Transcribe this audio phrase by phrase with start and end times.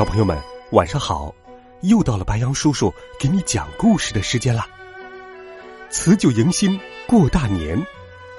[0.00, 0.34] 小朋友们，
[0.70, 1.34] 晚上好！
[1.82, 4.66] 又到了白杨叔叔给你讲故事的时间啦。
[5.90, 7.78] 辞旧迎新，过大年，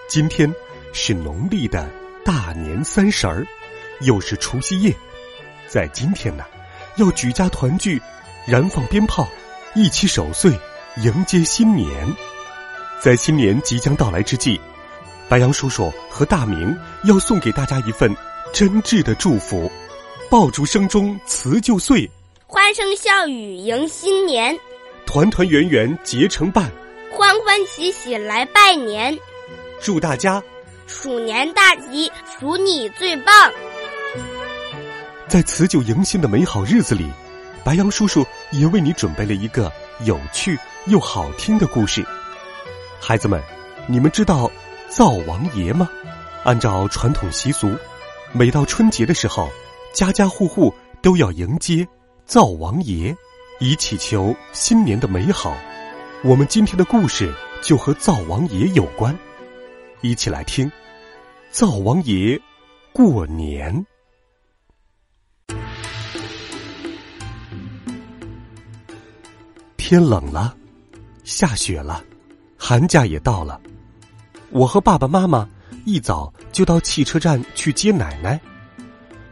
[0.09, 0.51] 今天
[0.91, 1.87] 是农历的
[2.25, 3.45] 大年三十儿，
[3.99, 4.91] 又是除夕夜。
[5.67, 6.43] 在今天呢，
[6.95, 8.01] 要举家团聚，
[8.47, 9.27] 燃放鞭炮，
[9.75, 10.59] 一起守岁，
[11.03, 12.11] 迎接新年。
[12.99, 14.59] 在新年即将到来之际，
[15.29, 18.11] 白杨叔叔和大明要送给大家一份
[18.51, 19.71] 真挚的祝福。
[20.31, 22.09] 爆竹声中辞旧岁，
[22.47, 24.57] 欢声笑语迎新年，
[25.05, 26.71] 团团圆圆结成伴，
[27.11, 29.19] 欢欢喜喜来拜年。
[29.81, 30.41] 祝大家
[30.87, 32.09] 鼠年大吉，
[32.39, 33.51] 数你最棒！
[35.27, 37.11] 在辞旧迎新的美好日子里，
[37.61, 39.69] 白杨叔叔也为你准备了一个
[40.05, 42.07] 有趣又好听的故事。
[43.01, 43.43] 孩子们，
[43.85, 44.49] 你们知道
[44.87, 45.89] 灶王爷吗？
[46.45, 47.75] 按照传统习俗，
[48.31, 49.51] 每到春节的时候。
[49.93, 51.85] 家家户户都要迎接
[52.25, 53.15] 灶王爷，
[53.59, 55.53] 以祈求新年的美好。
[56.23, 59.17] 我们今天的故事就和灶王爷有关，
[59.99, 60.71] 一起来听
[61.51, 62.39] 灶王爷
[62.93, 63.85] 过年。
[69.75, 70.55] 天冷了，
[71.25, 72.01] 下雪了，
[72.57, 73.59] 寒假也到了。
[74.51, 75.49] 我和爸爸妈妈
[75.85, 78.39] 一早就到汽车站去接奶奶。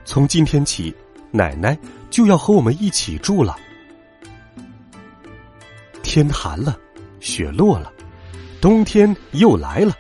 [0.06, 0.94] 从今天起，
[1.32, 1.78] 奶奶
[2.10, 3.56] 就要和我们一起住了。
[6.02, 6.76] 天寒了，
[7.20, 7.92] 雪落了，
[8.60, 9.94] 冬天又来了。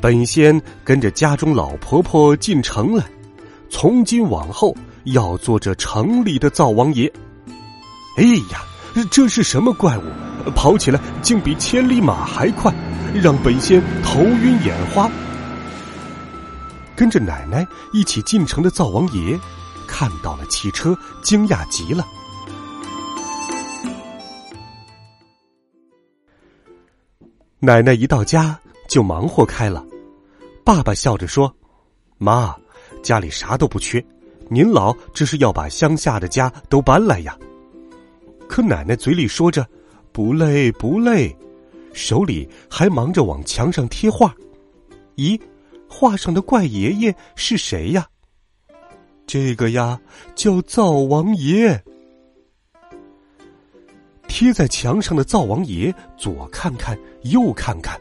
[0.00, 3.04] 本仙跟着家中老婆婆进城来，
[3.68, 7.12] 从今往后要做这城里的灶王爷。
[8.16, 8.62] 哎呀，
[9.10, 10.02] 这是什么怪物？
[10.54, 12.72] 跑起来竟比千里马还快，
[13.14, 15.10] 让本仙头晕眼花。
[16.96, 19.38] 跟着奶奶一起进城的灶王爷，
[19.86, 22.04] 看到了汽车，惊讶极了。
[27.58, 28.58] 奶奶一到家
[28.88, 29.84] 就忙活开了，
[30.64, 31.54] 爸爸笑着说
[32.16, 32.56] ：“妈，
[33.02, 34.02] 家里啥都不缺，
[34.48, 37.36] 您老这是要把乡下的家都搬来呀。”
[38.48, 39.66] 可奶奶嘴里说着
[40.12, 41.36] “不累不累”，
[41.92, 44.34] 手里还忙着往墙上贴画。
[45.16, 45.38] 咦？
[45.98, 48.06] 画上的怪爷爷是谁呀？
[49.26, 49.98] 这个呀，
[50.34, 51.82] 叫灶王爷。
[54.28, 57.98] 贴在墙上的灶王爷，左看看，右看看，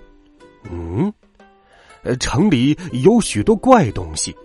[0.70, 1.14] 嗯，
[2.20, 4.36] 城里有许多怪东西，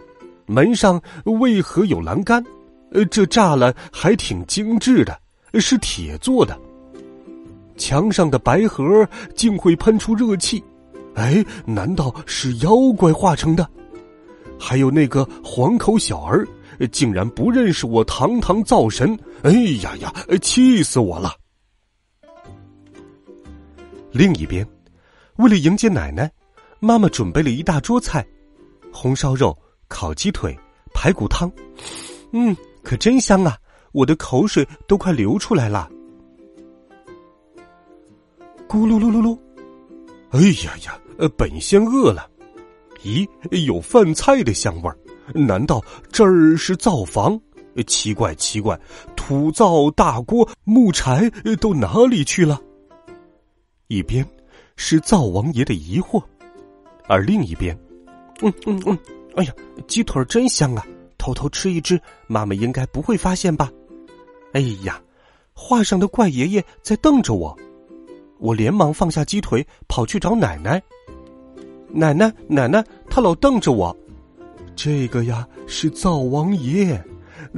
[0.46, 2.44] 门上为何有栏杆？
[2.92, 5.20] 呃，这栅栏还挺精致的，
[5.54, 6.56] 是铁做的。
[7.76, 8.84] 墙上的白盒
[9.34, 10.62] 竟会喷出热气。
[11.14, 13.68] 哎，难道是妖怪化成的？
[14.58, 16.46] 还有那个黄口小儿，
[16.92, 19.18] 竟然不认识我堂堂灶神！
[19.42, 19.50] 哎
[19.82, 21.34] 呀呀，气死我了！
[24.12, 24.66] 另一边，
[25.36, 26.30] 为了迎接奶奶，
[26.78, 28.26] 妈妈准备了一大桌菜：
[28.92, 29.56] 红烧肉、
[29.88, 30.54] 烤鸡腿、
[30.92, 31.50] 排骨汤。
[32.32, 33.56] 嗯，可真香啊！
[33.92, 35.90] 我的口水都快流出来了。
[38.68, 39.38] 咕噜噜噜噜。
[40.30, 40.99] 哎呀呀！
[41.20, 42.26] 呃，本仙饿了。
[43.04, 43.28] 咦，
[43.66, 44.96] 有饭菜的香味儿？
[45.34, 47.38] 难道这儿是灶房？
[47.86, 48.78] 奇怪奇怪，
[49.14, 51.30] 土灶大锅、木柴
[51.60, 52.60] 都哪里去了？
[53.88, 54.26] 一边
[54.76, 56.22] 是灶王爷的疑惑，
[57.06, 57.78] 而另一边，
[58.40, 58.98] 嗯嗯嗯，
[59.36, 59.52] 哎呀，
[59.86, 60.84] 鸡腿真香啊！
[61.18, 63.70] 偷偷吃一只，妈妈应该不会发现吧？
[64.52, 65.00] 哎呀，
[65.52, 67.54] 画上的怪爷爷在瞪着我。
[68.38, 70.82] 我连忙放下鸡腿，跑去找奶奶。
[71.92, 73.96] 奶奶，奶奶，他老瞪着我。
[74.76, 77.02] 这个呀是灶王爷，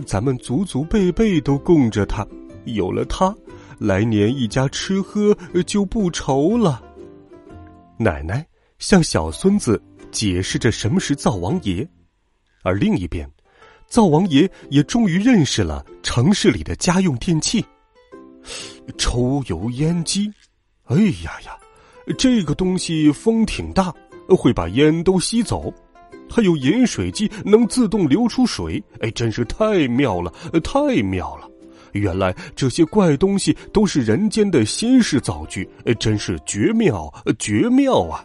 [0.07, 2.27] 咱们祖祖辈辈都供着他，
[2.65, 3.35] 有了他，
[3.79, 5.37] 来年一家吃喝
[5.67, 6.83] 就不愁了。
[7.99, 8.45] 奶奶
[8.79, 9.81] 向小孙子
[10.11, 11.89] 解释着什么是灶王爷，
[12.63, 13.31] 而另一边，
[13.87, 17.65] 灶王爷也终于认识了城市里的家用电器——
[18.99, 20.33] 抽油烟机。
[20.85, 21.57] 哎呀呀，
[22.19, 23.95] 这个东西风挺大，
[24.35, 25.73] 会把烟都吸走。
[26.31, 30.33] 还有饮水机能自动流出水，哎，真是太妙了，
[30.65, 31.49] 太妙了！
[31.93, 35.69] 原来这些怪东西都是人间的新式造具，
[35.99, 38.25] 真是绝妙，绝妙啊！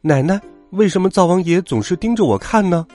[0.00, 2.86] 奶奶，为什么灶王爷总是盯着我看呢？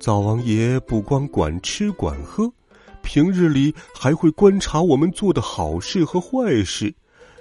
[0.00, 2.52] 灶王爷不光管吃管喝，
[3.00, 6.92] 平日里还会观察我们做的好事和坏事，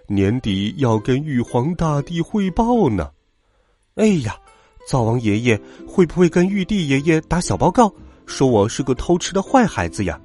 [0.08, 3.12] 年底要跟玉皇大帝汇报呢。
[3.96, 4.40] 哎呀，
[4.88, 7.94] 灶王爷爷会不会跟玉帝爷爷打小报告，
[8.26, 10.20] 说我是个偷吃的坏孩子呀？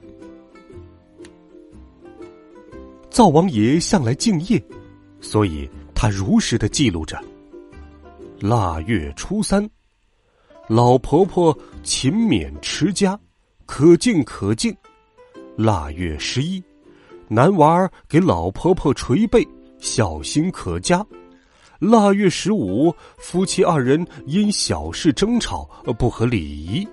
[3.10, 4.62] 灶王爷向来敬业，
[5.20, 7.20] 所以他如实的记录着。
[8.40, 9.68] 腊月初三。
[10.68, 13.18] 老婆婆勤勉持家，
[13.66, 14.74] 可敬可敬。
[15.56, 16.62] 腊月十一，
[17.28, 19.46] 男娃儿给老婆婆捶背，
[19.82, 21.04] 孝心可嘉。
[21.80, 25.68] 腊月十五，夫妻二人因小事争吵，
[25.98, 26.86] 不合礼仪。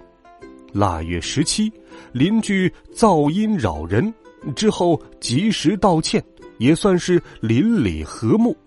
[0.74, 1.71] 腊月十七，
[2.12, 4.12] 邻居噪音扰人，
[4.56, 6.24] 之后及时道歉，
[6.57, 8.57] 也算是邻里和睦。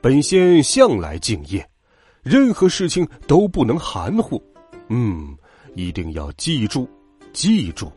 [0.00, 1.64] 本仙向来敬业。
[2.22, 4.42] 任何事情都不能含糊，
[4.88, 5.36] 嗯，
[5.74, 6.88] 一定要记住，
[7.34, 7.92] 记住。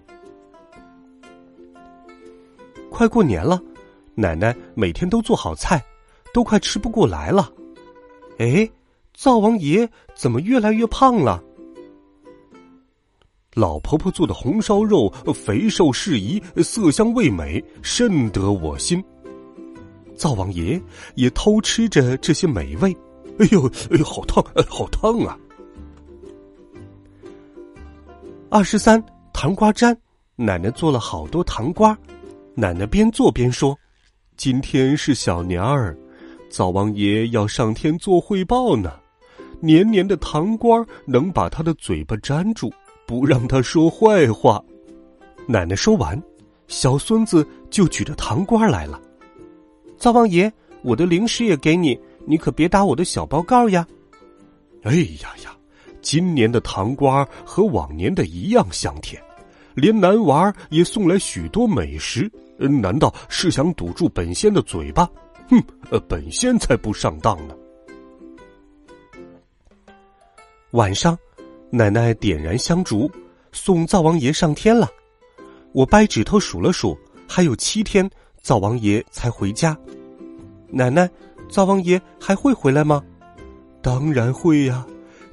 [2.90, 3.62] 快过年了，
[4.16, 5.84] 奶奶每天都做好菜，
[6.34, 7.52] 都快吃不过来了。
[8.38, 8.70] 哎，
[9.14, 11.44] 灶王爷怎么越来越胖了？
[13.56, 19.04] 老婆婆做的红烧肉肥瘦适宜，色香味美，甚得我心。
[20.16, 20.82] 灶王爷
[21.16, 22.96] 也偷吃着这些美味。
[23.40, 25.38] 哎呦，哎呦，好烫，好烫啊！
[28.50, 29.98] 二十三糖瓜粘，
[30.36, 31.98] 奶奶做了好多糖瓜。
[32.56, 33.76] 奶奶边做边说
[34.36, 35.96] ：“今天是小年儿，
[36.50, 38.94] 灶王爷要上天做汇报呢。
[39.60, 42.72] 年年的糖瓜能把他的嘴巴粘住，
[43.06, 44.62] 不让他说坏话。”
[45.48, 46.22] 奶奶说完，
[46.68, 49.00] 小孙子就举着糖瓜来了。
[49.98, 50.52] 灶王爷，
[50.82, 51.98] 我的零食也给你。
[52.26, 53.86] 你可别打我的小报告呀！
[54.84, 55.56] 哎呀呀，
[56.02, 59.22] 今年的糖瓜和往年的一样香甜，
[59.76, 62.32] 连男娃也送来许多美食。
[62.58, 65.10] 难道是想堵住本仙的嘴巴？
[65.50, 67.56] 哼，呃，本仙才不上当呢！
[70.72, 71.18] 晚上，
[71.70, 73.12] 奶奶点燃香烛，
[73.52, 74.88] 送灶王爷上天了。
[75.72, 76.98] 我掰指头数了数，
[77.28, 78.10] 还有七天，
[78.42, 79.78] 灶王爷才回家。
[80.70, 81.10] 奶奶。
[81.50, 83.04] 灶王爷还会回来吗？
[83.80, 84.84] 当然会呀，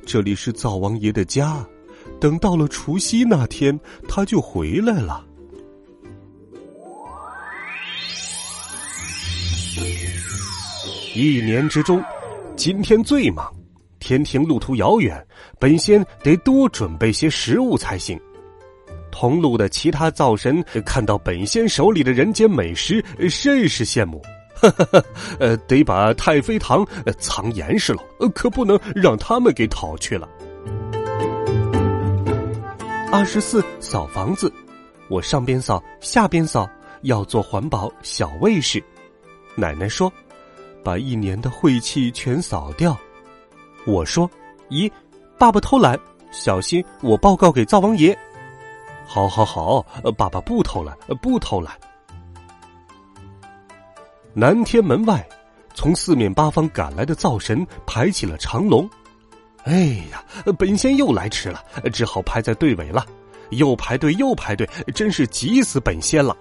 [0.04, 1.64] 这里是灶王爷的家。
[2.20, 5.24] 等到了除夕那天，他就回来了。
[11.14, 12.02] 一年之中，
[12.56, 13.52] 今天最忙，
[13.98, 15.26] 天庭路途遥远，
[15.58, 18.18] 本仙得多准备些食物才行。
[19.10, 24.22] 同路的其他灶神看到本仙手里的人间美食，甚是羡慕。
[24.54, 25.02] 哈哈哈，
[25.40, 26.86] 呃，得把太妃糖
[27.18, 28.02] 藏严实了，
[28.34, 30.28] 可不能让他们给讨去了。
[33.12, 34.52] 二十四扫房子，
[35.08, 36.70] 我上边扫，下边扫，
[37.02, 38.82] 要做环保小卫士。
[39.56, 40.10] 奶奶说，
[40.84, 42.96] 把一年的晦气全扫掉。
[43.84, 44.30] 我说，
[44.68, 44.88] 咦，
[45.36, 45.98] 爸爸偷懒，
[46.30, 48.16] 小心我报告给灶王爷。
[49.04, 49.82] 好，好，好，
[50.16, 51.76] 爸爸不偷懒，不偷懒。
[54.32, 55.28] 南天门外，
[55.74, 58.88] 从四面八方赶来的灶神排起了长龙。
[59.64, 60.24] 哎呀，
[60.58, 61.62] 本仙又来迟了，
[61.92, 63.04] 只好排在队尾了。
[63.50, 66.36] 又排队又排队，真是急死本仙了。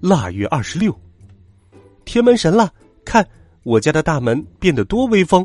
[0.00, 0.94] 腊月二十六，
[2.04, 2.70] 天门神了，
[3.04, 3.26] 看
[3.62, 5.44] 我家的大门变得多威风。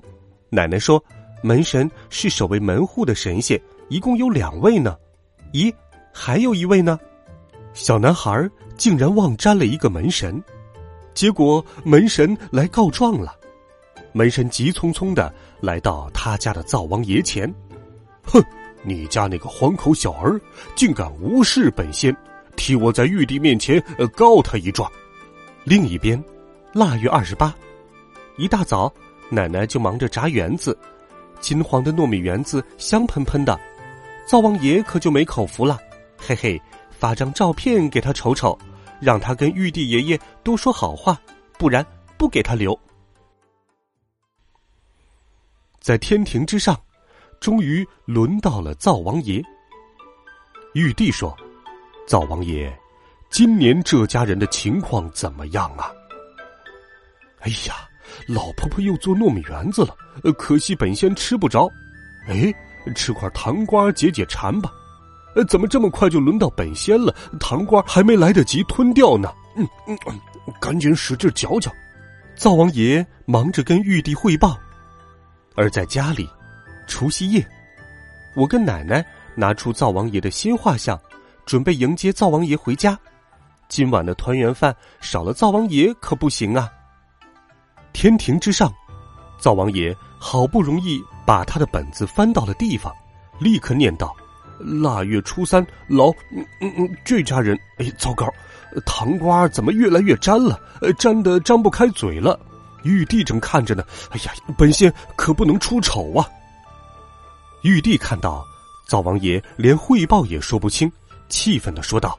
[0.49, 1.01] 奶奶说，
[1.41, 4.97] 门神是守卫门户的神仙，一共有两位呢。
[5.53, 5.73] 咦，
[6.13, 6.99] 还有一位呢？
[7.73, 10.43] 小男孩竟然忘粘了一个门神，
[11.13, 13.33] 结果门神来告状了。
[14.13, 17.51] 门神急匆匆的来到他家的灶王爷前，
[18.23, 18.43] 哼，
[18.83, 20.39] 你家那个黄口小儿
[20.75, 22.15] 竟敢无视本仙，
[22.55, 23.81] 替我在玉帝面前
[24.15, 24.91] 告他一状。
[25.63, 26.21] 另一边，
[26.73, 27.55] 腊月二十八，
[28.37, 28.91] 一大早，
[29.29, 30.77] 奶奶就忙着炸圆子，
[31.39, 33.59] 金黄的糯米圆子香喷喷的，
[34.25, 35.79] 灶王爷可就没口福了，
[36.17, 36.61] 嘿嘿。
[36.91, 38.55] 发张照片给他瞅瞅，
[38.99, 41.19] 让他跟玉帝爷爷多说好话，
[41.57, 41.83] 不然
[42.15, 42.79] 不给他留。
[45.81, 46.79] 在天庭之上，
[47.39, 49.43] 终于轮到了灶王爷。
[50.75, 51.35] 玉帝说
[52.07, 52.71] ：“灶王爷，
[53.31, 55.89] 今年这家人的情况怎么样啊？”
[57.41, 57.89] 哎呀，
[58.27, 59.95] 老婆婆又做糯米圆子了，
[60.37, 61.67] 可惜本仙吃不着。
[62.27, 62.53] 哎，
[62.93, 64.71] 吃块糖瓜解解馋吧。
[65.33, 67.11] 呃，怎么这么快就轮到本仙了？
[67.39, 69.33] 糖瓜还没来得及吞掉呢。
[69.55, 69.97] 嗯嗯，
[70.61, 71.71] 赶紧使劲嚼嚼。
[72.35, 74.55] 灶王爷忙着跟玉帝汇报，
[75.55, 76.29] 而在家里，
[76.87, 77.45] 除夕夜，
[78.35, 79.05] 我跟奶奶
[79.35, 80.99] 拿出灶王爷的新画像，
[81.45, 82.97] 准备迎接灶王爷回家。
[83.67, 86.69] 今晚的团圆饭少了灶王爷可不行啊！
[87.93, 88.73] 天庭之上，
[89.39, 92.93] 灶王爷好不容易把他的本子翻到了地方，
[93.39, 94.15] 立刻念道。
[94.59, 98.31] 腊月初三，老嗯嗯嗯，这家人，哎，糟糕，
[98.85, 100.59] 糖瓜怎么越来越粘了？
[100.81, 102.39] 呃，粘的张不开嘴了。
[102.83, 106.27] 玉帝正看着呢，哎呀，本仙可不能出丑啊！
[107.63, 108.45] 玉帝看到
[108.87, 110.91] 灶王爷连汇报也说不清，
[111.29, 112.17] 气愤的说道：“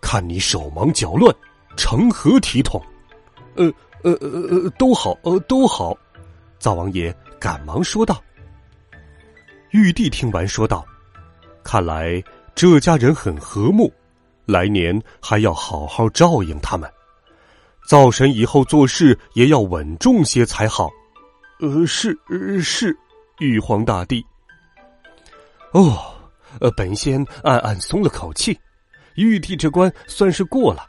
[0.00, 1.34] 看你手忙脚乱，
[1.76, 2.82] 成何体统？”
[3.56, 3.66] 呃
[4.02, 4.28] 呃呃
[4.64, 5.96] 呃，都好，呃都好。
[6.58, 8.22] 灶王爷赶忙说道。
[9.70, 10.84] 玉帝听完说道。
[11.62, 12.22] 看来
[12.54, 13.92] 这家人很和睦，
[14.46, 16.90] 来年还要好好照应他们。
[17.86, 20.90] 灶神以后做事也要稳重些才好。
[21.60, 22.18] 呃，是
[22.60, 22.96] 是，
[23.38, 24.24] 玉皇大帝。
[25.72, 25.98] 哦，
[26.60, 28.58] 呃，本仙暗暗松了口气，
[29.14, 30.84] 玉帝这关算是过了。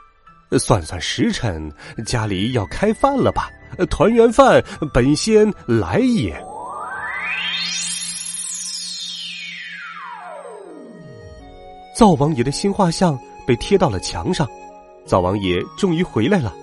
[0.60, 1.72] 算算时辰，
[2.06, 3.50] 家里要开饭了吧？
[3.90, 6.34] 团圆饭，本仙来也。
[11.96, 14.48] 灶王爷的新画像被贴到了墙上，
[15.06, 16.54] 灶王爷终于回来了。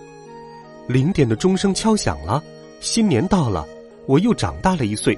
[0.90, 2.42] 零点的钟声敲响了，
[2.80, 3.64] 新年到了，
[4.06, 5.16] 我又长大了一岁。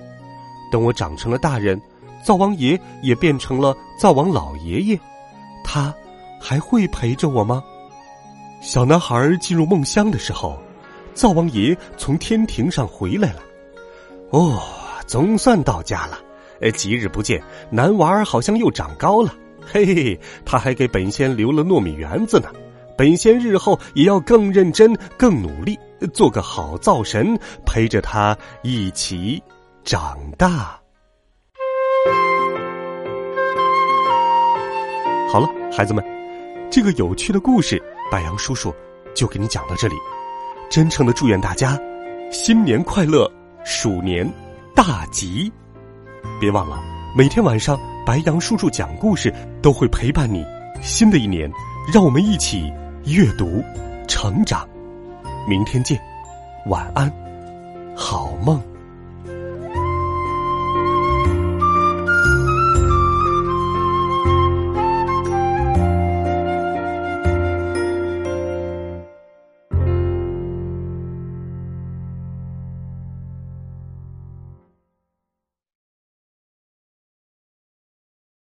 [0.71, 1.81] 等我长成了大人，
[2.23, 5.01] 灶王爷也变成了灶王老爷爷，
[5.65, 5.95] 他
[6.39, 7.65] 还会陪着我吗？
[8.61, 10.59] 小男孩进入梦乡的时候，
[11.15, 13.41] 灶王爷从天庭上回来了。
[14.31, 14.61] 哦，
[15.07, 16.19] 总算到家了。
[16.61, 19.35] 呃，几日不见，男娃儿好像又长高了。
[19.61, 22.51] 嘿嘿，他还给本仙留了糯米圆子呢。
[23.03, 25.77] 本仙日后也要更认真、更努力，
[26.15, 29.43] 做个好灶神，陪着他一起
[29.83, 30.81] 长大。
[35.29, 36.05] 好了，孩子们，
[36.71, 38.73] 这个有趣的故事，白杨叔叔
[39.17, 39.97] 就给你讲到这里。
[40.71, 41.77] 真诚的祝愿大家
[42.31, 43.29] 新年快乐，
[43.65, 44.25] 鼠年
[44.77, 45.53] 大吉！
[46.39, 46.81] 别忘了
[47.17, 47.77] 每天晚上。
[48.07, 50.47] 白杨叔叔讲故事都会陪伴你。
[50.81, 51.51] 新的一年，
[51.93, 52.73] 让我们一起
[53.05, 53.63] 阅读、
[54.07, 54.67] 成长。
[55.49, 56.01] 明天见，
[56.67, 57.13] 晚安，
[57.97, 58.63] 好梦。